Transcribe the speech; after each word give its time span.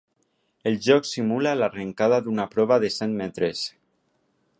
El 0.69 0.77
joc 0.85 1.07
simula 1.09 1.51
l’arrencada 1.59 2.19
d’una 2.29 2.47
prova 2.55 2.79
de 2.85 2.91
cent 2.99 3.13
metres. 3.21 3.63